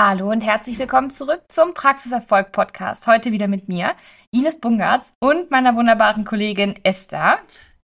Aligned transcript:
Hallo 0.00 0.30
und 0.30 0.44
herzlich 0.46 0.78
willkommen 0.78 1.10
zurück 1.10 1.42
zum 1.48 1.74
Praxiserfolg 1.74 2.52
Podcast. 2.52 3.08
Heute 3.08 3.32
wieder 3.32 3.48
mit 3.48 3.66
mir, 3.66 3.94
Ines 4.30 4.60
Bungartz 4.60 5.12
und 5.18 5.50
meiner 5.50 5.74
wunderbaren 5.74 6.24
Kollegin 6.24 6.76
Esther. 6.84 7.40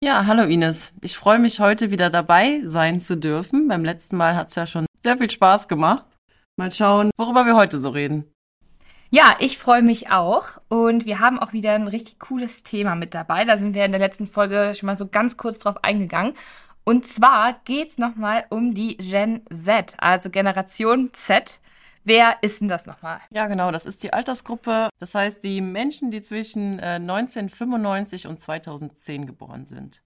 Ja, 0.02 0.26
hallo 0.26 0.42
Ines. 0.42 0.92
Ich 1.02 1.16
freue 1.16 1.38
mich 1.38 1.60
heute 1.60 1.92
wieder 1.92 2.10
dabei 2.10 2.62
sein 2.64 3.00
zu 3.00 3.16
dürfen. 3.16 3.68
Beim 3.68 3.84
letzten 3.84 4.16
Mal 4.16 4.34
hat 4.34 4.48
es 4.48 4.56
ja 4.56 4.66
schon 4.66 4.86
sehr 5.00 5.18
viel 5.18 5.30
Spaß 5.30 5.68
gemacht. 5.68 6.04
Mal 6.56 6.72
schauen, 6.72 7.12
worüber 7.16 7.46
wir 7.46 7.54
heute 7.54 7.78
so 7.78 7.90
reden. 7.90 8.28
Ja, 9.10 9.36
ich 9.38 9.58
freue 9.58 9.82
mich 9.82 10.10
auch 10.10 10.60
und 10.68 11.06
wir 11.06 11.20
haben 11.20 11.38
auch 11.38 11.52
wieder 11.52 11.74
ein 11.74 11.86
richtig 11.86 12.18
cooles 12.18 12.64
Thema 12.64 12.96
mit 12.96 13.14
dabei. 13.14 13.44
Da 13.44 13.56
sind 13.56 13.72
wir 13.72 13.84
in 13.84 13.92
der 13.92 14.00
letzten 14.00 14.26
Folge 14.26 14.72
schon 14.74 14.88
mal 14.88 14.96
so 14.96 15.06
ganz 15.06 15.36
kurz 15.36 15.60
drauf 15.60 15.84
eingegangen. 15.84 16.34
Und 16.82 17.06
zwar 17.06 17.60
geht 17.64 17.90
es 17.90 17.98
nochmal 17.98 18.46
um 18.50 18.74
die 18.74 18.96
Gen 18.96 19.42
Z, 19.52 19.94
also 19.98 20.28
Generation 20.28 21.10
Z. 21.12 21.60
Wer 22.04 22.38
ist 22.42 22.60
denn 22.60 22.68
das 22.68 22.86
nochmal? 22.86 23.20
Ja, 23.30 23.46
genau, 23.46 23.70
das 23.70 23.86
ist 23.86 24.02
die 24.02 24.12
Altersgruppe. 24.12 24.88
Das 24.98 25.14
heißt, 25.14 25.44
die 25.44 25.60
Menschen, 25.60 26.10
die 26.10 26.22
zwischen 26.22 26.78
äh, 26.78 26.94
1995 26.96 28.26
und 28.26 28.40
2010 28.40 29.26
geboren 29.26 29.66
sind. 29.66 30.02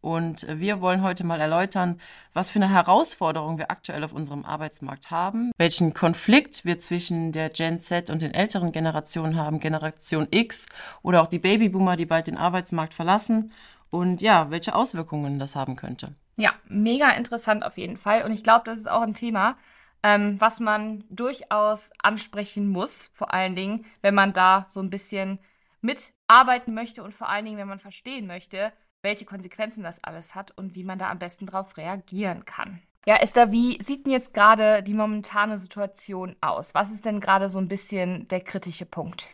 Und 0.00 0.48
äh, 0.48 0.60
wir 0.60 0.80
wollen 0.80 1.02
heute 1.02 1.24
mal 1.24 1.40
erläutern, 1.40 2.00
was 2.32 2.50
für 2.50 2.60
eine 2.60 2.70
Herausforderung 2.70 3.58
wir 3.58 3.70
aktuell 3.70 4.04
auf 4.04 4.12
unserem 4.12 4.44
Arbeitsmarkt 4.44 5.10
haben, 5.10 5.50
welchen 5.58 5.92
Konflikt 5.92 6.64
wir 6.64 6.78
zwischen 6.78 7.32
der 7.32 7.50
Gen 7.50 7.78
Z 7.78 8.10
und 8.10 8.22
den 8.22 8.32
älteren 8.32 8.70
Generationen 8.70 9.36
haben, 9.36 9.58
Generation 9.58 10.28
X 10.30 10.66
oder 11.02 11.22
auch 11.22 11.26
die 11.26 11.40
Babyboomer, 11.40 11.96
die 11.96 12.06
bald 12.06 12.28
den 12.28 12.38
Arbeitsmarkt 12.38 12.94
verlassen 12.94 13.52
und 13.90 14.22
ja, 14.22 14.50
welche 14.50 14.74
Auswirkungen 14.74 15.38
das 15.38 15.56
haben 15.56 15.74
könnte. 15.74 16.14
Ja, 16.36 16.52
mega 16.68 17.10
interessant 17.10 17.64
auf 17.64 17.76
jeden 17.76 17.96
Fall. 17.96 18.22
Und 18.22 18.30
ich 18.32 18.44
glaube, 18.44 18.62
das 18.64 18.78
ist 18.78 18.88
auch 18.88 19.02
ein 19.02 19.14
Thema, 19.14 19.56
ähm, 20.02 20.40
was 20.40 20.60
man 20.60 21.04
durchaus 21.10 21.90
ansprechen 22.02 22.68
muss, 22.68 23.10
vor 23.12 23.34
allen 23.34 23.56
Dingen, 23.56 23.84
wenn 24.00 24.14
man 24.14 24.32
da 24.32 24.66
so 24.68 24.80
ein 24.80 24.90
bisschen 24.90 25.38
mitarbeiten 25.80 26.74
möchte 26.74 27.02
und 27.02 27.14
vor 27.14 27.28
allen 27.28 27.44
Dingen, 27.44 27.58
wenn 27.58 27.68
man 27.68 27.80
verstehen 27.80 28.26
möchte, 28.26 28.72
welche 29.02 29.24
Konsequenzen 29.24 29.82
das 29.82 30.02
alles 30.02 30.34
hat 30.34 30.50
und 30.56 30.74
wie 30.74 30.84
man 30.84 30.98
da 30.98 31.10
am 31.10 31.18
besten 31.18 31.46
drauf 31.46 31.76
reagieren 31.76 32.44
kann. 32.44 32.82
Ja, 33.06 33.16
Esther, 33.16 33.52
wie 33.52 33.82
sieht 33.82 34.04
denn 34.04 34.12
jetzt 34.12 34.34
gerade 34.34 34.82
die 34.82 34.94
momentane 34.94 35.56
Situation 35.56 36.36
aus? 36.40 36.74
Was 36.74 36.90
ist 36.90 37.04
denn 37.04 37.20
gerade 37.20 37.48
so 37.48 37.58
ein 37.58 37.68
bisschen 37.68 38.28
der 38.28 38.40
kritische 38.40 38.84
Punkt? 38.84 39.28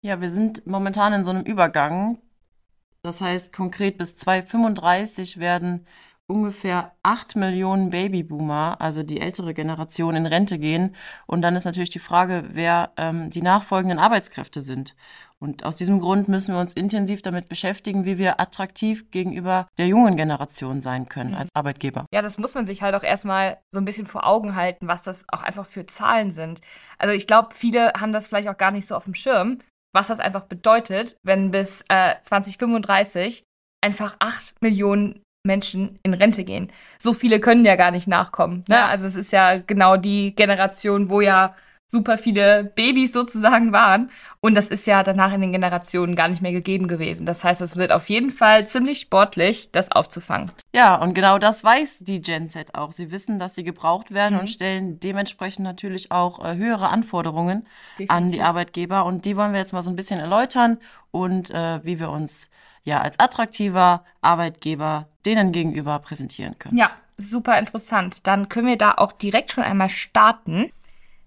Ja, 0.00 0.20
wir 0.20 0.30
sind 0.30 0.66
momentan 0.66 1.12
in 1.12 1.24
so 1.24 1.30
einem 1.30 1.44
Übergang. 1.44 2.18
Das 3.02 3.20
heißt, 3.20 3.52
konkret 3.52 3.98
bis 3.98 4.16
2035 4.16 5.38
werden 5.38 5.86
ungefähr 6.26 6.92
8 7.02 7.36
Millionen 7.36 7.90
Babyboomer, 7.90 8.76
also 8.80 9.02
die 9.02 9.20
ältere 9.20 9.54
Generation, 9.54 10.16
in 10.16 10.26
Rente 10.26 10.58
gehen. 10.58 10.94
Und 11.26 11.42
dann 11.42 11.56
ist 11.56 11.64
natürlich 11.64 11.90
die 11.90 11.98
Frage, 11.98 12.44
wer 12.52 12.92
ähm, 12.96 13.30
die 13.30 13.42
nachfolgenden 13.42 13.98
Arbeitskräfte 13.98 14.60
sind. 14.60 14.94
Und 15.42 15.64
aus 15.64 15.74
diesem 15.74 16.00
Grund 16.00 16.28
müssen 16.28 16.54
wir 16.54 16.60
uns 16.60 16.72
intensiv 16.72 17.20
damit 17.20 17.48
beschäftigen, 17.48 18.04
wie 18.04 18.16
wir 18.16 18.40
attraktiv 18.40 19.10
gegenüber 19.10 19.66
der 19.76 19.88
jungen 19.88 20.16
Generation 20.16 20.80
sein 20.80 21.08
können 21.08 21.32
mhm. 21.32 21.36
als 21.38 21.50
Arbeitgeber. 21.52 22.06
Ja, 22.12 22.22
das 22.22 22.38
muss 22.38 22.54
man 22.54 22.64
sich 22.64 22.80
halt 22.82 22.94
auch 22.94 23.02
erstmal 23.02 23.58
so 23.72 23.80
ein 23.80 23.84
bisschen 23.84 24.06
vor 24.06 24.24
Augen 24.24 24.54
halten, 24.54 24.86
was 24.86 25.02
das 25.02 25.24
auch 25.32 25.42
einfach 25.42 25.66
für 25.66 25.84
Zahlen 25.86 26.30
sind. 26.30 26.60
Also 26.96 27.12
ich 27.12 27.26
glaube, 27.26 27.48
viele 27.54 27.92
haben 27.94 28.12
das 28.12 28.28
vielleicht 28.28 28.48
auch 28.48 28.56
gar 28.56 28.70
nicht 28.70 28.86
so 28.86 28.94
auf 28.94 29.04
dem 29.04 29.14
Schirm, 29.14 29.58
was 29.92 30.06
das 30.06 30.20
einfach 30.20 30.44
bedeutet, 30.44 31.16
wenn 31.24 31.50
bis 31.50 31.84
äh, 31.88 32.14
2035 32.22 33.42
einfach 33.82 34.14
8 34.20 34.62
Millionen 34.62 35.22
Menschen 35.44 35.98
in 36.02 36.14
Rente 36.14 36.44
gehen. 36.44 36.70
So 36.98 37.14
viele 37.14 37.40
können 37.40 37.64
ja 37.64 37.76
gar 37.76 37.90
nicht 37.90 38.06
nachkommen. 38.06 38.64
Ne? 38.68 38.76
Ja. 38.76 38.86
Also 38.86 39.06
es 39.06 39.16
ist 39.16 39.32
ja 39.32 39.58
genau 39.58 39.96
die 39.96 40.34
Generation, 40.34 41.10
wo 41.10 41.20
ja 41.20 41.54
super 41.88 42.16
viele 42.16 42.64
Babys 42.64 43.12
sozusagen 43.12 43.72
waren. 43.72 44.10
Und 44.40 44.54
das 44.54 44.70
ist 44.70 44.86
ja 44.86 45.02
danach 45.02 45.34
in 45.34 45.42
den 45.42 45.52
Generationen 45.52 46.16
gar 46.16 46.28
nicht 46.28 46.40
mehr 46.40 46.52
gegeben 46.52 46.88
gewesen. 46.88 47.26
Das 47.26 47.44
heißt, 47.44 47.60
es 47.60 47.76
wird 47.76 47.92
auf 47.92 48.08
jeden 48.08 48.30
Fall 48.30 48.66
ziemlich 48.66 49.00
sportlich, 49.00 49.72
das 49.72 49.92
aufzufangen. 49.92 50.52
Ja, 50.74 50.94
und 50.94 51.12
genau 51.12 51.38
das 51.38 51.62
weiß 51.62 51.98
die 52.00 52.22
Gen 52.22 52.48
Z 52.48 52.74
auch. 52.74 52.92
Sie 52.92 53.10
wissen, 53.10 53.38
dass 53.38 53.54
sie 53.54 53.62
gebraucht 53.62 54.14
werden 54.14 54.34
mhm. 54.34 54.40
und 54.40 54.46
stellen 54.48 55.00
dementsprechend 55.00 55.64
natürlich 55.64 56.10
auch 56.10 56.42
äh, 56.42 56.56
höhere 56.56 56.88
Anforderungen 56.88 57.66
Definitiv. 57.98 58.16
an 58.16 58.30
die 58.30 58.42
Arbeitgeber. 58.42 59.04
Und 59.04 59.26
die 59.26 59.36
wollen 59.36 59.52
wir 59.52 59.58
jetzt 59.58 59.74
mal 59.74 59.82
so 59.82 59.90
ein 59.90 59.96
bisschen 59.96 60.18
erläutern 60.18 60.78
und 61.10 61.50
äh, 61.50 61.84
wie 61.84 62.00
wir 62.00 62.08
uns 62.08 62.48
ja 62.84 63.00
als 63.00 63.18
attraktiver 63.18 64.04
Arbeitgeber 64.20 65.08
denen 65.24 65.52
gegenüber 65.52 65.98
präsentieren 65.98 66.58
können. 66.58 66.76
Ja, 66.76 66.90
super 67.16 67.58
interessant. 67.58 68.26
Dann 68.26 68.48
können 68.48 68.66
wir 68.66 68.78
da 68.78 68.92
auch 68.92 69.12
direkt 69.12 69.52
schon 69.52 69.64
einmal 69.64 69.88
starten. 69.88 70.70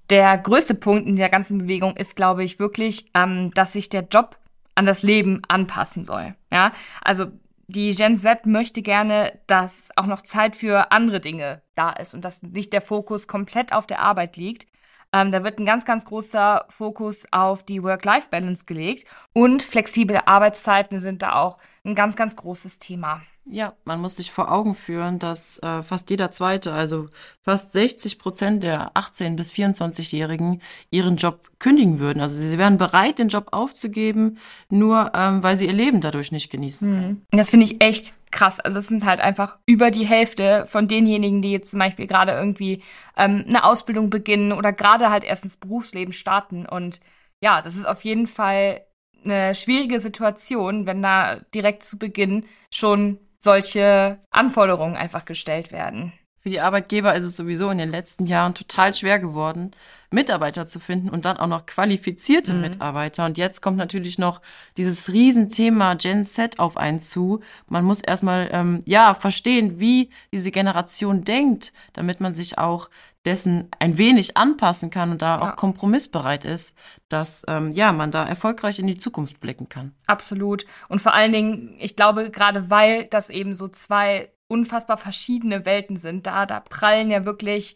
Der 0.09 0.37
größte 0.37 0.75
Punkt 0.75 1.07
in 1.07 1.15
der 1.15 1.29
ganzen 1.29 1.59
Bewegung 1.59 1.95
ist, 1.97 2.15
glaube 2.15 2.43
ich, 2.43 2.59
wirklich, 2.59 3.09
ähm, 3.13 3.51
dass 3.53 3.73
sich 3.73 3.89
der 3.89 4.03
Job 4.03 4.37
an 4.75 4.85
das 4.85 5.03
Leben 5.03 5.41
anpassen 5.47 6.05
soll. 6.05 6.35
Ja, 6.51 6.71
also 7.01 7.27
die 7.67 7.95
Gen 7.95 8.17
Z 8.17 8.45
möchte 8.45 8.81
gerne, 8.81 9.39
dass 9.47 9.89
auch 9.95 10.05
noch 10.05 10.21
Zeit 10.21 10.55
für 10.55 10.91
andere 10.91 11.19
Dinge 11.19 11.61
da 11.73 11.89
ist 11.91 12.13
und 12.13 12.23
dass 12.23 12.43
nicht 12.43 12.73
der 12.73 12.81
Fokus 12.81 13.27
komplett 13.27 13.73
auf 13.73 13.87
der 13.87 13.99
Arbeit 14.01 14.37
liegt. 14.37 14.67
Ähm, 15.15 15.31
da 15.31 15.45
wird 15.45 15.59
ein 15.59 15.65
ganz, 15.65 15.85
ganz 15.85 16.03
großer 16.03 16.65
Fokus 16.67 17.25
auf 17.31 17.63
die 17.63 17.81
Work-Life-Balance 17.81 18.65
gelegt 18.65 19.07
und 19.31 19.63
flexible 19.63 20.19
Arbeitszeiten 20.25 20.99
sind 20.99 21.21
da 21.21 21.35
auch 21.35 21.57
ein 21.85 21.95
ganz, 21.95 22.15
ganz 22.15 22.35
großes 22.35 22.79
Thema. 22.79 23.21
Ja, 23.47 23.73
man 23.85 24.01
muss 24.01 24.15
sich 24.15 24.31
vor 24.31 24.51
Augen 24.51 24.73
führen, 24.73 25.19
dass 25.19 25.59
äh, 25.59 25.83
fast 25.83 26.09
jeder 26.09 26.31
Zweite, 26.31 26.73
also 26.73 27.09
fast 27.43 27.73
60 27.73 28.17
Prozent 28.17 28.63
der 28.63 28.91
18- 28.93 29.35
bis 29.35 29.51
24-Jährigen 29.51 30.63
ihren 30.89 31.17
Job 31.17 31.47
kündigen 31.59 31.99
würden. 31.99 32.21
Also 32.21 32.41
sie 32.41 32.57
wären 32.57 32.77
bereit, 32.77 33.19
den 33.19 33.27
Job 33.27 33.49
aufzugeben, 33.51 34.39
nur 34.69 35.11
ähm, 35.13 35.43
weil 35.43 35.57
sie 35.57 35.67
ihr 35.67 35.73
Leben 35.73 36.01
dadurch 36.01 36.31
nicht 36.31 36.49
genießen 36.49 36.91
können. 36.91 37.25
Mhm. 37.31 37.37
Das 37.37 37.51
finde 37.51 37.67
ich 37.67 37.83
echt 37.83 38.15
krass. 38.31 38.59
Also 38.59 38.79
das 38.79 38.87
sind 38.87 39.05
halt 39.05 39.19
einfach 39.19 39.59
über 39.67 39.91
die 39.91 40.07
Hälfte 40.07 40.65
von 40.67 40.87
denjenigen, 40.87 41.43
die 41.43 41.51
jetzt 41.51 41.69
zum 41.69 41.79
Beispiel 41.79 42.07
gerade 42.07 42.31
irgendwie 42.31 42.81
ähm, 43.15 43.45
eine 43.47 43.63
Ausbildung 43.63 44.09
beginnen 44.09 44.53
oder 44.53 44.73
gerade 44.73 45.11
halt 45.11 45.23
erst 45.23 45.43
ins 45.43 45.57
Berufsleben 45.57 46.13
starten. 46.13 46.65
Und 46.65 46.99
ja, 47.41 47.61
das 47.61 47.75
ist 47.75 47.87
auf 47.87 48.03
jeden 48.03 48.25
Fall 48.25 48.81
eine 49.25 49.55
schwierige 49.55 49.99
Situation, 49.99 50.85
wenn 50.87 51.01
da 51.01 51.39
direkt 51.53 51.83
zu 51.83 51.97
Beginn 51.97 52.45
schon 52.71 53.19
solche 53.39 54.19
Anforderungen 54.31 54.95
einfach 54.95 55.25
gestellt 55.25 55.71
werden. 55.71 56.13
Für 56.45 56.51
die 56.51 56.61
Arbeitgeber 56.61 57.15
ist 57.15 57.23
es 57.23 57.37
sowieso 57.37 57.71
in 57.71 57.79
den 57.79 57.89
letzten 57.89 58.27
Jahren 58.27 58.53
total 58.53 58.93
schwer 58.93 59.17
geworden, 59.17 59.71
Mitarbeiter 60.11 60.67
zu 60.67 60.79
finden 60.79 61.09
und 61.09 61.25
dann 61.25 61.37
auch 61.37 61.47
noch 61.47 61.65
qualifizierte 61.65 62.53
mhm. 62.53 62.61
Mitarbeiter. 62.61 63.25
Und 63.25 63.39
jetzt 63.39 63.63
kommt 63.63 63.77
natürlich 63.77 64.19
noch 64.19 64.43
dieses 64.77 65.11
Riesenthema 65.11 65.95
Gen 65.95 66.23
Z 66.23 66.59
auf 66.59 66.77
einen 66.77 66.99
zu. 66.99 67.39
Man 67.67 67.83
muss 67.83 67.99
erstmal 67.99 68.49
ähm, 68.51 68.83
ja 68.85 69.15
verstehen, 69.15 69.79
wie 69.79 70.11
diese 70.31 70.51
Generation 70.51 71.23
denkt, 71.23 71.73
damit 71.93 72.19
man 72.19 72.35
sich 72.35 72.59
auch 72.59 72.91
dessen 73.25 73.67
ein 73.79 73.97
wenig 73.97 74.37
anpassen 74.37 74.91
kann 74.91 75.09
und 75.09 75.23
da 75.23 75.39
ja. 75.39 75.41
auch 75.41 75.55
kompromissbereit 75.55 76.45
ist, 76.45 76.77
dass 77.09 77.43
ähm, 77.47 77.71
ja 77.71 77.91
man 77.91 78.11
da 78.11 78.23
erfolgreich 78.23 78.77
in 78.77 78.85
die 78.85 78.97
Zukunft 78.97 79.39
blicken 79.39 79.67
kann. 79.67 79.95
Absolut. 80.05 80.67
Und 80.89 81.01
vor 81.01 81.15
allen 81.15 81.31
Dingen, 81.31 81.75
ich 81.79 81.95
glaube, 81.95 82.29
gerade 82.29 82.69
weil 82.69 83.07
das 83.07 83.31
eben 83.31 83.55
so 83.55 83.67
zwei 83.67 84.29
unfassbar 84.47 84.97
verschiedene 84.97 85.65
Welten 85.65 85.97
sind. 85.97 86.27
Da, 86.27 86.45
da 86.45 86.59
prallen 86.59 87.11
ja 87.11 87.25
wirklich 87.25 87.75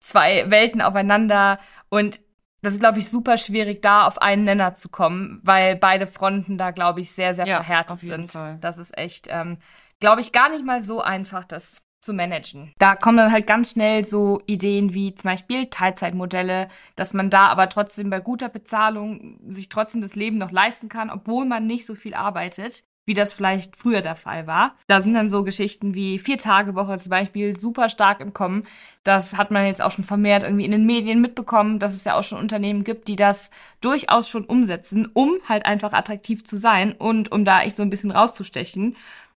zwei 0.00 0.50
Welten 0.50 0.80
aufeinander 0.80 1.58
und 1.88 2.20
das 2.62 2.72
ist, 2.72 2.80
glaube 2.80 2.98
ich, 2.98 3.08
super 3.08 3.38
schwierig, 3.38 3.80
da 3.82 4.06
auf 4.06 4.20
einen 4.20 4.44
Nenner 4.44 4.74
zu 4.74 4.88
kommen, 4.88 5.40
weil 5.44 5.76
beide 5.76 6.06
Fronten 6.06 6.58
da, 6.58 6.72
glaube 6.72 7.00
ich, 7.00 7.12
sehr, 7.12 7.32
sehr 7.32 7.46
ja, 7.46 7.56
verhärtet 7.56 8.00
sind. 8.00 8.32
Fall. 8.32 8.58
Das 8.60 8.78
ist 8.78 8.96
echt, 8.98 9.28
ähm, 9.30 9.58
glaube 10.00 10.20
ich, 10.20 10.32
gar 10.32 10.48
nicht 10.48 10.64
mal 10.64 10.82
so 10.82 11.00
einfach, 11.00 11.44
das 11.44 11.80
zu 12.00 12.12
managen. 12.12 12.72
Da 12.78 12.96
kommen 12.96 13.18
dann 13.18 13.32
halt 13.32 13.46
ganz 13.46 13.72
schnell 13.72 14.04
so 14.04 14.40
Ideen 14.46 14.94
wie 14.94 15.14
zum 15.14 15.30
Beispiel 15.30 15.66
Teilzeitmodelle, 15.66 16.68
dass 16.94 17.14
man 17.14 17.30
da 17.30 17.48
aber 17.48 17.68
trotzdem 17.68 18.10
bei 18.10 18.20
guter 18.20 18.48
Bezahlung 18.48 19.38
sich 19.48 19.68
trotzdem 19.68 20.00
das 20.00 20.14
Leben 20.14 20.38
noch 20.38 20.50
leisten 20.50 20.88
kann, 20.88 21.10
obwohl 21.10 21.44
man 21.46 21.66
nicht 21.66 21.86
so 21.86 21.94
viel 21.94 22.14
arbeitet 22.14 22.84
wie 23.06 23.14
das 23.14 23.32
vielleicht 23.32 23.76
früher 23.76 24.02
der 24.02 24.16
Fall 24.16 24.46
war. 24.46 24.74
Da 24.88 25.00
sind 25.00 25.14
dann 25.14 25.30
so 25.30 25.44
Geschichten 25.44 25.94
wie 25.94 26.18
Vier-Tage-Woche 26.18 26.98
zum 26.98 27.10
Beispiel 27.10 27.56
super 27.56 27.88
stark 27.88 28.20
im 28.20 28.32
Kommen. 28.32 28.64
Das 29.04 29.38
hat 29.38 29.50
man 29.50 29.64
jetzt 29.64 29.80
auch 29.80 29.92
schon 29.92 30.04
vermehrt 30.04 30.42
irgendwie 30.42 30.64
in 30.64 30.72
den 30.72 30.84
Medien 30.84 31.20
mitbekommen, 31.20 31.78
dass 31.78 31.94
es 31.94 32.04
ja 32.04 32.18
auch 32.18 32.24
schon 32.24 32.38
Unternehmen 32.38 32.84
gibt, 32.84 33.08
die 33.08 33.16
das 33.16 33.50
durchaus 33.80 34.28
schon 34.28 34.44
umsetzen, 34.44 35.08
um 35.14 35.36
halt 35.48 35.64
einfach 35.64 35.92
attraktiv 35.92 36.44
zu 36.44 36.58
sein 36.58 36.92
und 36.92 37.32
um 37.32 37.44
da 37.44 37.62
echt 37.62 37.76
so 37.76 37.82
ein 37.82 37.90
bisschen 37.90 38.10
rauszustechen. 38.10 38.96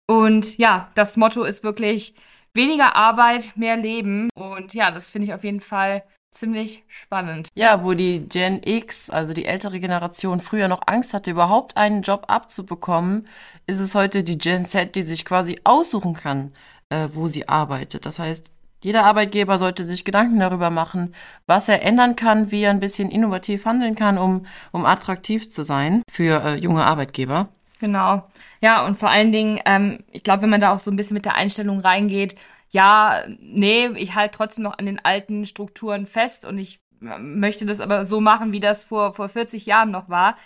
Und 0.07 0.57
ja, 0.57 0.89
das 0.95 1.17
Motto 1.17 1.43
ist 1.43 1.63
wirklich 1.63 2.15
weniger 2.53 2.95
Arbeit, 2.95 3.57
mehr 3.57 3.75
Leben. 3.75 4.29
Und 4.33 4.73
ja, 4.73 4.91
das 4.91 5.09
finde 5.09 5.27
ich 5.27 5.33
auf 5.33 5.43
jeden 5.43 5.61
Fall 5.61 6.03
ziemlich 6.31 6.83
spannend. 6.88 7.50
Ja, 7.56 7.83
wo 7.83 7.94
die 7.94 8.27
Gen 8.27 8.62
X, 8.63 9.09
also 9.09 9.33
die 9.33 9.45
ältere 9.45 9.79
Generation, 9.79 10.39
früher 10.39 10.68
noch 10.68 10.81
Angst 10.85 11.13
hatte, 11.13 11.31
überhaupt 11.31 11.77
einen 11.77 12.01
Job 12.01 12.25
abzubekommen, 12.27 13.25
ist 13.65 13.79
es 13.79 13.95
heute 13.95 14.24
die 14.24 14.38
Gen 14.38 14.65
Z, 14.65 14.95
die 14.95 15.03
sich 15.03 15.25
quasi 15.25 15.59
aussuchen 15.63 16.13
kann, 16.13 16.53
äh, 16.89 17.09
wo 17.13 17.27
sie 17.27 17.47
arbeitet. 17.47 18.06
Das 18.06 18.19
heißt, 18.19 18.51
Jeder 18.83 19.06
Arbeitgeber 19.06 19.57
sollte 19.57 19.83
sich 19.83 20.06
Gedanken 20.06 20.39
darüber 20.39 20.69
machen, 20.69 21.15
was 21.47 21.68
er 21.68 21.81
ändern 21.83 22.15
kann, 22.15 22.51
wie 22.51 22.62
er 22.62 22.69
ein 22.69 22.79
bisschen 22.79 23.09
innovativ 23.09 23.65
handeln 23.65 23.95
kann, 23.95 24.19
um, 24.19 24.45
um 24.71 24.85
attraktiv 24.85 25.50
zu 25.50 25.63
sein 25.63 26.03
für 26.12 26.44
äh, 26.44 26.56
junge 26.57 26.85
Arbeitgeber. 26.85 27.50
Genau. 27.79 28.27
Ja, 28.62 28.85
und 28.85 28.97
vor 28.97 29.09
allen 29.09 29.31
Dingen, 29.31 29.59
ähm, 29.65 30.03
ich 30.12 30.24
glaube, 30.24 30.41
wenn 30.44 30.50
man 30.50 30.62
da 30.62 30.74
auch 30.74 30.79
so 30.79 30.89
ein 30.89 30.95
bisschen 30.95 31.13
mit 31.13 31.25
der 31.25 31.35
Einstellung 31.35 31.79
reingeht, 31.79 32.35
ja, 32.69 33.24
nee, 33.39 33.88
ich 33.97 34.15
halte 34.15 34.35
trotzdem 34.38 34.63
noch 34.63 34.77
an 34.77 34.85
den 34.88 35.03
alten 35.03 35.45
Strukturen 35.45 36.06
fest 36.07 36.45
und 36.45 36.57
ich 36.57 36.79
möchte 37.00 37.65
das 37.68 37.79
aber 37.79 38.06
so 38.06 38.19
machen, 38.19 38.51
wie 38.51 38.59
das 38.59 38.83
vor, 38.83 39.13
vor 39.13 39.29
40 39.29 39.68
Jahren 39.68 39.91
noch 39.91 40.09
war. 40.09 40.38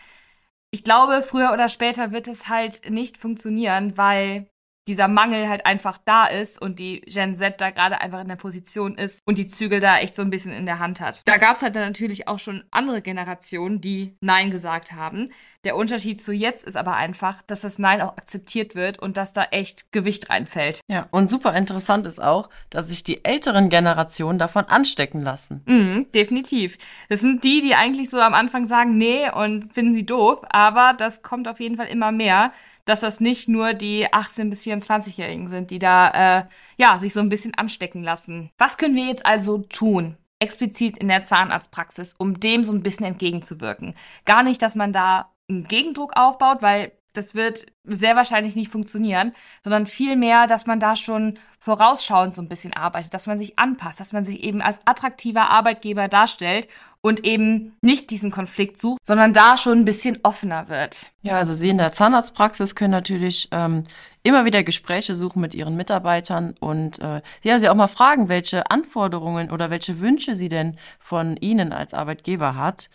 Ich 0.72 0.84
glaube, 0.84 1.24
früher 1.24 1.54
oder 1.54 1.70
später 1.70 2.12
wird 2.12 2.28
es 2.28 2.50
halt 2.50 2.90
nicht 2.90 3.18
funktionieren, 3.18 3.98
weil 3.98 4.48
dieser 4.92 5.08
Mangel 5.08 5.48
halt 5.48 5.66
einfach 5.66 5.98
da 6.04 6.26
ist 6.26 6.62
und 6.62 6.78
die 6.78 7.00
Gen 7.02 7.34
Z 7.34 7.62
da 7.62 7.70
gerade 7.70 8.02
einfach 8.02 8.20
in 8.20 8.28
der 8.28 8.36
Position 8.36 8.96
ist 8.96 9.22
und 9.26 9.38
die 9.38 9.48
Zügel 9.48 9.80
da 9.80 10.00
echt 10.00 10.16
so 10.16 10.22
ein 10.22 10.30
bisschen 10.30 10.52
in 10.52 10.66
der 10.66 10.80
Hand 10.80 11.00
hat. 11.00 11.22
Da 11.26 11.38
gab 11.38 11.56
es 11.56 11.64
halt 11.64 11.78
dann 11.78 11.88
natürlich 11.88 12.28
auch 12.28 12.40
schon 12.40 12.66
andere 12.72 13.02
Generationen, 13.02 13.80
die 13.80 14.18
Nein 14.20 14.52
gesagt 14.52 14.92
haben. 14.92 15.32
Der 15.64 15.78
Unterschied 15.78 16.22
zu 16.22 16.34
jetzt 16.34 16.66
ist 16.66 16.76
aber 16.76 16.96
einfach, 16.96 17.42
dass 17.44 17.62
das 17.62 17.80
Nein 17.80 18.02
auch 18.02 18.18
akzeptiert 18.18 18.76
wird 18.76 19.00
und 19.00 19.16
dass 19.16 19.32
da 19.32 19.44
echt 19.52 19.94
Gewicht 19.94 20.30
reinfällt. 20.30 20.82
Ja, 20.90 21.08
und 21.12 21.30
super 21.30 21.56
interessant 21.56 22.06
ist 22.06 22.22
auch, 22.22 22.50
dass 22.70 22.90
sich 22.90 23.04
die 23.04 23.24
älteren 23.24 23.70
Generationen 23.70 24.40
davon 24.40 24.66
anstecken 24.66 25.22
lassen. 25.22 25.62
Mhm, 25.68 26.08
definitiv. 26.14 26.78
Das 27.08 27.22
sind 27.22 27.46
die, 27.46 27.62
die 27.62 27.76
eigentlich 27.76 28.10
so 28.10 28.20
am 28.20 28.34
Anfang 28.34 28.66
sagen, 28.66 28.98
nee 28.98 29.32
und 29.32 29.74
finden 29.74 29.94
sie 29.94 30.06
doof, 30.06 30.42
aber 30.50 30.94
das 30.98 31.22
kommt 31.22 31.48
auf 31.48 31.62
jeden 31.62 31.78
Fall 31.78 31.88
immer 31.88 32.12
mehr 32.12 32.52
dass 32.92 33.00
das 33.00 33.22
nicht 33.22 33.48
nur 33.48 33.74
die 33.74 34.06
18- 34.08 34.50
bis 34.50 34.64
24-Jährigen 34.64 35.48
sind, 35.48 35.72
die 35.72 35.80
da 35.80 36.40
äh, 36.40 36.44
ja 36.78 37.00
sich 37.00 37.14
so 37.14 37.22
ein 37.22 37.30
bisschen 37.30 37.56
anstecken 37.56 38.04
lassen. 38.04 38.52
Was 38.58 38.78
können 38.78 38.96
wir 38.96 39.06
jetzt 39.06 39.26
also 39.26 39.60
tun? 39.60 40.18
Explizit 40.40 40.98
in 40.98 41.08
der 41.08 41.24
Zahnarztpraxis, 41.24 42.16
um 42.18 42.40
dem 42.42 42.66
so 42.66 42.74
ein 42.74 42.84
bisschen 42.84 43.06
entgegenzuwirken. 43.06 43.96
Gar 44.26 44.44
nicht, 44.44 44.62
dass 44.62 44.76
man 44.76 44.92
da 44.92 45.32
einen 45.50 45.70
Gegendruck 45.70 46.18
aufbaut, 46.18 46.62
weil 46.62 46.92
das 47.14 47.36
wird 47.36 47.66
sehr 47.84 48.16
wahrscheinlich 48.16 48.56
nicht 48.56 48.72
funktionieren, 48.72 49.34
sondern 49.64 49.86
vielmehr, 49.86 50.48
dass 50.48 50.66
man 50.66 50.80
da 50.80 50.96
schon 50.96 51.40
vorausschauend 51.60 52.34
so 52.34 52.42
ein 52.42 52.50
bisschen 52.50 52.74
arbeitet, 52.74 53.14
dass 53.14 53.28
man 53.28 53.38
sich 53.38 53.60
anpasst, 53.60 54.00
dass 54.00 54.14
man 54.14 54.24
sich 54.24 54.44
eben 54.44 54.62
als 54.62 54.80
attraktiver 54.86 55.50
Arbeitgeber 55.50 56.08
darstellt 56.08 56.68
und 57.02 57.26
eben 57.26 57.76
nicht 57.82 58.10
diesen 58.10 58.32
Konflikt 58.32 58.78
sucht, 58.78 59.00
sondern 59.06 59.34
da 59.34 59.58
schon 59.58 59.80
ein 59.80 59.86
bisschen 59.86 60.20
offener 60.24 60.70
wird. 60.70 61.12
Ja, 61.22 61.38
also 61.38 61.54
Sie 61.54 61.70
in 61.70 61.78
der 61.78 61.92
Zahnarztpraxis 61.92 62.76
können 62.76 62.92
natürlich 62.92 63.50
ähm, 63.52 63.84
immer 64.24 64.46
wieder 64.46 64.64
Gespräche 64.64 65.16
suchen 65.16 65.42
mit 65.42 65.54
Ihren 65.54 65.76
Mitarbeitern 65.76 66.56
und 66.60 67.00
äh, 67.00 67.22
ja, 67.44 67.60
Sie 67.60 67.70
auch 67.70 67.76
mal 67.76 67.88
fragen, 67.88 68.30
welche 68.30 68.70
Anforderungen 68.72 69.52
oder 69.52 69.70
welche 69.70 70.00
Wünsche 70.00 70.36
Sie 70.36 70.50
denn 70.50 70.78
von 71.00 71.38
Ihnen 71.38 71.74
als 71.74 71.94
Arbeitgeber 71.94 72.56
hat. 72.56 72.90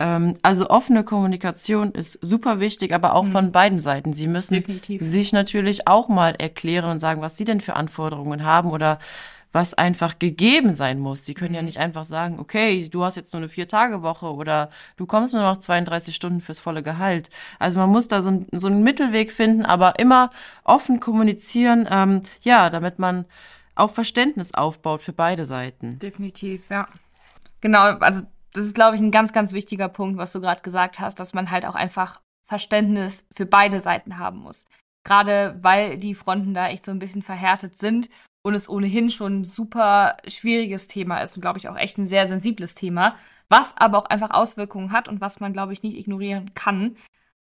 Ähm, 0.00 0.34
also 0.42 0.68
offene 0.70 1.04
Kommunikation 1.04 1.92
ist 1.92 2.18
super 2.20 2.60
wichtig, 2.60 2.92
aber 2.92 3.14
auch 3.14 3.24
mhm. 3.24 3.28
von 3.28 3.52
beiden 3.52 3.78
Seiten. 3.78 4.12
Sie 4.12 4.26
müssen 4.26 4.54
Definitiv. 4.54 5.02
sich 5.02 5.32
natürlich 5.32 5.86
auch 5.86 6.08
mal 6.08 6.34
erklären 6.38 6.90
und 6.90 6.98
sagen, 6.98 7.22
was 7.22 7.36
sie 7.36 7.44
denn 7.44 7.60
für 7.60 7.76
Anforderungen 7.76 8.44
haben 8.44 8.70
oder 8.70 8.98
was 9.52 9.72
einfach 9.72 10.18
gegeben 10.18 10.74
sein 10.74 10.98
muss. 10.98 11.24
Sie 11.24 11.34
können 11.34 11.50
mhm. 11.50 11.56
ja 11.56 11.62
nicht 11.62 11.78
einfach 11.78 12.02
sagen, 12.02 12.40
okay, 12.40 12.88
du 12.88 13.04
hast 13.04 13.16
jetzt 13.16 13.32
nur 13.32 13.40
eine 13.40 13.48
Vier-Tage-Woche 13.48 14.26
oder 14.26 14.68
du 14.96 15.06
kommst 15.06 15.32
nur 15.32 15.44
noch 15.44 15.58
32 15.58 16.12
Stunden 16.12 16.40
fürs 16.40 16.58
volle 16.58 16.82
Gehalt. 16.82 17.30
Also 17.60 17.78
man 17.78 17.88
muss 17.88 18.08
da 18.08 18.20
so, 18.20 18.30
ein, 18.30 18.46
so 18.50 18.66
einen 18.66 18.82
Mittelweg 18.82 19.30
finden, 19.30 19.64
aber 19.64 20.00
immer 20.00 20.30
offen 20.64 20.98
kommunizieren, 20.98 21.86
ähm, 21.88 22.22
ja, 22.42 22.68
damit 22.68 22.98
man 22.98 23.26
auch 23.76 23.92
Verständnis 23.92 24.54
aufbaut 24.54 25.04
für 25.04 25.12
beide 25.12 25.44
Seiten. 25.44 26.00
Definitiv, 26.00 26.68
ja. 26.68 26.86
Genau, 27.60 27.78
also 28.00 28.22
das 28.54 28.64
ist, 28.64 28.74
glaube 28.74 28.94
ich, 28.94 29.02
ein 29.02 29.10
ganz, 29.10 29.32
ganz 29.32 29.52
wichtiger 29.52 29.88
Punkt, 29.88 30.16
was 30.16 30.32
du 30.32 30.40
gerade 30.40 30.62
gesagt 30.62 31.00
hast, 31.00 31.18
dass 31.20 31.34
man 31.34 31.50
halt 31.50 31.66
auch 31.66 31.74
einfach 31.74 32.20
Verständnis 32.48 33.26
für 33.34 33.46
beide 33.46 33.80
Seiten 33.80 34.18
haben 34.18 34.38
muss. 34.38 34.64
Gerade 35.04 35.58
weil 35.60 35.98
die 35.98 36.14
Fronten 36.14 36.54
da 36.54 36.68
echt 36.68 36.84
so 36.84 36.90
ein 36.90 36.98
bisschen 36.98 37.22
verhärtet 37.22 37.76
sind 37.76 38.08
und 38.42 38.54
es 38.54 38.68
ohnehin 38.68 39.10
schon 39.10 39.40
ein 39.40 39.44
super 39.44 40.16
schwieriges 40.26 40.86
Thema 40.86 41.18
ist 41.18 41.36
und, 41.36 41.40
glaube 41.40 41.58
ich, 41.58 41.68
auch 41.68 41.76
echt 41.76 41.98
ein 41.98 42.06
sehr 42.06 42.26
sensibles 42.26 42.74
Thema, 42.74 43.16
was 43.48 43.76
aber 43.76 43.98
auch 43.98 44.06
einfach 44.06 44.30
Auswirkungen 44.30 44.92
hat 44.92 45.08
und 45.08 45.20
was 45.20 45.40
man, 45.40 45.52
glaube 45.52 45.72
ich, 45.72 45.82
nicht 45.82 45.96
ignorieren 45.96 46.54
kann 46.54 46.96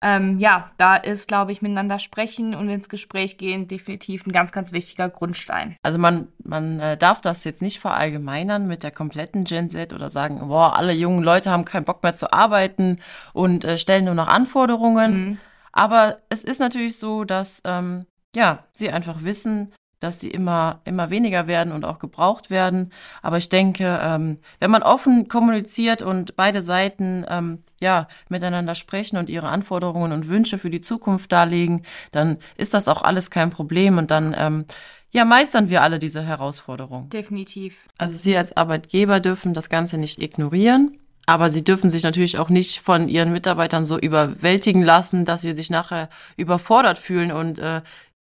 ähm, 0.03 0.39
ja, 0.39 0.71
da 0.79 0.97
ist, 0.97 1.29
glaube 1.29 1.53
ich, 1.53 1.61
miteinander 1.61 1.99
sprechen 1.99 2.55
und 2.55 2.69
ins 2.69 2.89
Gespräch 2.89 3.37
gehen 3.37 3.69
definitiv 3.69 4.27
ein 4.27 4.33
ganz, 4.33 4.51
ganz 4.51 4.73
wichtiger 4.73 5.11
Grundstein. 5.11 5.77
Also 5.83 5.99
man, 5.99 6.29
man 6.43 6.81
äh, 6.81 6.97
darf 6.97 7.21
das 7.21 7.45
jetzt 7.45 7.61
nicht 7.61 7.81
verallgemeinern 7.81 8.67
mit 8.67 8.83
der 8.83 8.93
kompletten 8.93 9.45
Gen 9.45 9.69
Z 9.69 9.93
oder 9.93 10.09
sagen, 10.09 10.49
boah, 10.49 10.77
alle 10.77 10.93
jungen 10.93 11.23
Leute 11.23 11.51
haben 11.51 11.67
keinen 11.67 11.85
Bock 11.85 12.03
mehr 12.03 12.15
zu 12.15 12.33
arbeiten 12.33 12.99
und 13.35 13.65
äh, 13.65 13.77
stellen 13.77 14.07
nur 14.07 14.15
noch 14.15 14.29
Anforderungen. 14.29 15.13
Mhm. 15.13 15.39
Aber 15.73 16.19
es 16.31 16.45
ist 16.45 16.61
natürlich 16.61 16.99
so, 16.99 17.25
dass 17.25 17.63
ähm, 17.65 18.07
ja, 18.35 18.65
sie 18.73 18.91
einfach 18.91 19.23
wissen, 19.23 19.73
dass 20.01 20.19
sie 20.19 20.31
immer, 20.31 20.81
immer 20.85 21.11
weniger 21.11 21.47
werden 21.47 21.73
und 21.73 21.85
auch 21.85 21.99
gebraucht 21.99 22.51
werden. 22.51 22.91
Aber 23.23 23.39
ich 23.39 23.51
denke, 23.51 24.01
ähm, 24.03 24.39
wenn 24.59 24.71
man 24.71 24.83
offen 24.83 25.29
kommuniziert 25.29 26.03
und 26.03 26.37
beide 26.37 26.63
Seiten 26.63 27.25
ähm, 27.29 27.59
ja 27.81 28.09
miteinander 28.29 28.75
sprechen 28.75 29.19
und 29.19 29.31
ihre 29.31 29.49
Anforderungen 29.49 30.13
und 30.13 30.29
Wünsche 30.29 30.59
für 30.59 30.71
die 30.71 30.81
Zukunft 30.81 31.31
darlegen, 31.31 31.83
dann 32.13 32.39
ist 32.57 32.75
das 32.75 32.89
auch 32.89 33.03
alles 33.03 33.31
kein 33.31 33.51
Problem 33.51 33.99
und 33.99 34.11
dann 34.11 34.35
ähm, 34.37 34.65
ja, 35.13 35.25
meistern 35.25 35.69
wir 35.69 35.83
alle 35.83 35.99
diese 35.99 36.23
Herausforderung. 36.23 37.09
Definitiv. 37.11 37.89
Also 37.99 38.17
Sie 38.17 38.37
als 38.37 38.57
Arbeitgeber 38.57 39.21
dürfen 39.21 39.55
das 39.55 39.69
Ganze 39.69 39.99
nicht 39.99 40.21
ignorieren. 40.21 40.97
Aber 41.27 41.49
sie 41.51 41.63
dürfen 41.63 41.91
sich 41.91 42.03
natürlich 42.03 42.39
auch 42.39 42.49
nicht 42.49 42.81
von 42.81 43.09
ihren 43.09 43.31
Mitarbeitern 43.31 43.85
so 43.85 43.97
überwältigen 43.99 44.83
lassen, 44.83 45.25
dass 45.25 45.43
sie 45.43 45.53
sich 45.53 45.71
nachher 45.71 46.09
überfordert 46.37 46.99
fühlen 46.99 47.31
und 47.31 47.61
äh, 47.61 47.83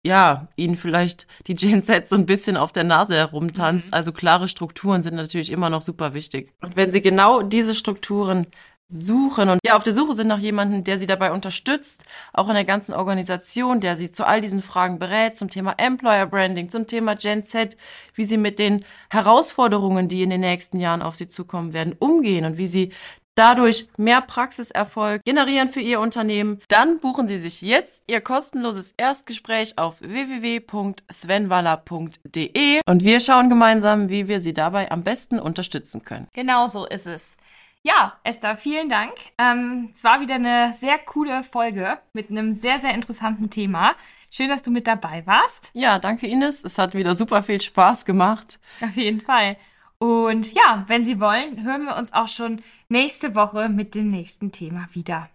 ja, 0.06 0.48
ihnen 0.56 0.78
vielleicht 0.78 1.26
die 1.48 1.56
Gen 1.56 1.82
Z 1.82 2.08
so 2.08 2.16
ein 2.16 2.26
bisschen 2.26 2.58
auf 2.58 2.72
der 2.72 2.84
Nase 2.84 3.16
herumtanzt. 3.16 3.88
Mhm. 3.88 3.94
Also 3.94 4.12
klare 4.12 4.48
Strukturen 4.48 5.02
sind 5.02 5.16
natürlich 5.16 5.52
immer 5.52 5.70
noch 5.70 5.82
super 5.82 6.14
wichtig. 6.14 6.52
Und 6.62 6.76
wenn 6.76 6.92
sie 6.92 7.02
genau 7.02 7.42
diese 7.42 7.74
Strukturen 7.74 8.46
suchen 8.88 9.50
und 9.50 9.60
ja 9.66 9.76
auf 9.76 9.84
der 9.84 9.94
Suche 9.94 10.14
sind 10.14 10.28
nach 10.28 10.38
jemandem, 10.38 10.84
der 10.84 11.00
sie 11.00 11.08
dabei 11.08 11.32
unterstützt, 11.32 12.04
auch 12.34 12.50
in 12.50 12.54
der 12.54 12.66
ganzen 12.66 12.94
Organisation, 12.94 13.80
der 13.82 13.96
sie 13.96 14.12
zu 14.12 14.28
all 14.28 14.42
diesen 14.42 14.62
Fragen 14.62 15.00
berät, 15.00 15.36
zum 15.36 15.50
Thema 15.50 15.74
Employer 15.78 16.28
Branding, 16.28 16.70
zum 16.70 16.86
Thema 16.86 17.16
Gen 17.16 17.44
Z, 17.44 17.76
wie 18.14 18.26
sie 18.26 18.38
mit 18.38 18.60
den 18.60 18.86
Herausforderungen, 19.10 20.08
die 20.08 20.22
in 20.22 20.30
den 20.30 20.42
nächsten 20.42 20.80
Jahren 20.80 21.02
auf 21.02 21.16
sie 21.16 21.28
zukommen 21.28 21.74
werden, 21.74 21.96
umgehen 21.98 22.46
und 22.46 22.58
wie 22.58 22.68
sie 22.68 22.92
dadurch 23.36 23.88
mehr 23.98 24.22
Praxiserfolg 24.22 25.24
generieren 25.24 25.70
für 25.70 25.82
Ihr 25.82 26.00
Unternehmen, 26.00 26.60
dann 26.68 27.00
buchen 27.00 27.28
Sie 27.28 27.40
sich 27.40 27.62
jetzt 27.62 28.02
Ihr 28.08 28.22
kostenloses 28.22 28.96
Erstgespräch 28.98 29.78
auf 29.78 30.02
www.svenwaller.de 30.02 32.82
und 32.86 33.04
wir 33.04 33.20
schauen 33.20 33.50
gemeinsam, 33.50 34.10
wie 34.10 34.28
wir 34.28 34.40
Sie 34.40 34.54
dabei 34.54 34.92
am 34.92 35.04
besten 35.04 35.40
unterstützen 35.40 36.04
können. 36.04 36.28
Genau 36.34 36.68
so 36.68 36.86
ist 36.86 37.08
es. 37.08 37.38
Ja, 37.84 38.14
Esther, 38.24 38.58
vielen 38.58 38.90
Dank. 38.90 39.14
Ähm, 39.38 39.92
es 39.94 40.04
war 40.04 40.20
wieder 40.20 40.34
eine 40.36 40.74
sehr 40.74 40.98
coole 40.98 41.44
Folge 41.44 42.00
mit 42.14 42.32
einem 42.32 42.54
sehr, 42.54 42.80
sehr 42.80 42.96
interessanten 42.96 43.52
Thema. 43.52 43.94
Schön, 44.32 44.50
dass 44.50 44.64
du 44.64 44.72
mit 44.72 44.88
dabei 44.88 45.22
warst. 45.28 45.70
Ja, 45.74 46.00
danke 46.00 46.26
Ines. 46.26 46.64
Es 46.64 46.80
hat 46.80 46.96
wieder 46.96 47.16
super 47.16 47.44
viel 47.44 47.62
Spaß 47.62 48.06
gemacht. 48.06 48.58
Auf 48.82 48.98
jeden 48.98 49.22
Fall. 49.22 49.58
Und 50.06 50.54
ja, 50.54 50.84
wenn 50.86 51.04
Sie 51.04 51.20
wollen, 51.20 51.64
hören 51.64 51.86
wir 51.86 51.98
uns 51.98 52.14
auch 52.14 52.28
schon 52.28 52.62
nächste 52.90 53.34
Woche 53.34 53.70
mit 53.70 53.96
dem 53.96 54.12
nächsten 54.12 54.52
Thema 54.52 54.88
wieder. 54.94 55.30